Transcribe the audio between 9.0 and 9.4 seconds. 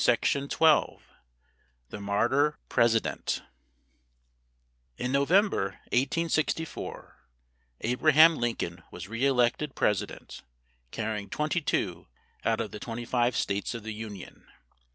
re